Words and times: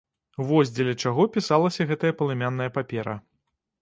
Вось 0.51 0.71
дзеля 0.77 0.95
чаго 1.03 1.27
пісалася 1.35 1.87
гэтая 1.91 2.13
палымяная 2.23 2.69
папера. 2.79 3.19